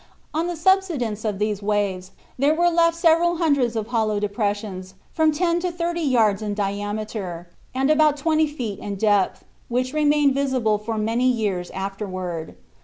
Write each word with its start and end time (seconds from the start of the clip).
On 0.33 0.47
the 0.47 0.55
subsidence 0.55 1.23
of 1.23 1.37
these 1.37 1.61
waves, 1.61 2.09
there 2.39 2.55
were 2.55 2.71
left 2.71 2.97
several 2.97 3.37
hundreds 3.37 3.75
of 3.75 3.89
hollow 3.89 4.19
depressions 4.19 4.95
from 5.13 5.31
ten 5.31 5.59
to 5.59 5.71
thirty 5.71 6.01
yards 6.01 6.41
in 6.41 6.55
diameter, 6.55 7.47
and 7.75 7.91
about 7.91 8.17
twenty 8.17 8.47
feet 8.47 8.79
in 8.79 8.95
depth, 8.95 9.45
which 9.69 9.93
remained 9.93 10.33
visible 10.33 10.79
for 10.79 10.97
many 10.97 11.29
years 11.29 11.69
afterward. 11.69 12.55